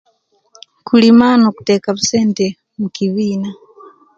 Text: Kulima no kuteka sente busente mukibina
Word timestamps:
Kulima 0.87 1.27
no 1.41 1.49
kuteka 1.55 1.87
sente 1.89 1.95
busente 1.99 2.45
mukibina 2.79 3.49